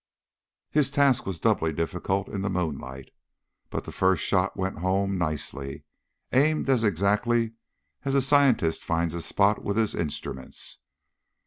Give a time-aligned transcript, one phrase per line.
[0.71, 3.11] His task was doubly difficult in the moonlight.
[3.69, 5.83] But the first shot went home nicely,
[6.31, 7.53] aimed as exactly
[8.03, 10.79] as a scientist finds a spot with his instruments.